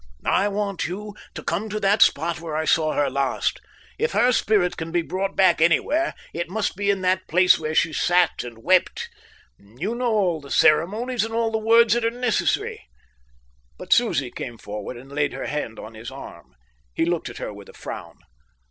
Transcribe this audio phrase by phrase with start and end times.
[0.25, 3.61] "I want you to come to that spot where I saw her last.
[3.99, 7.75] If her spirit can be brought back anywhere, it must be in that place where
[7.75, 9.11] she sat and wept.
[9.59, 12.81] You know all the ceremonies and all the words that are necessary."
[13.77, 16.55] But Susie came forward and laid her hand on his arm.
[16.95, 18.17] He looked at her with a frown.